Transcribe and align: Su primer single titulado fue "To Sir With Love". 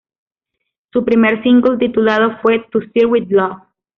Su 0.91 1.05
primer 1.05 1.43
single 1.43 1.77
titulado 1.77 2.39
fue 2.41 2.65
"To 2.71 2.79
Sir 2.91 3.05
With 3.05 3.29
Love". 3.29 3.61